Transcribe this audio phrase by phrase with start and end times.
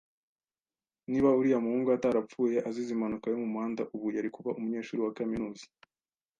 [1.09, 5.65] Niba uriya muhungu atarapfuye azize impanuka yo mumuhanda, ubu yari kuba umunyeshuri wa kaminuza.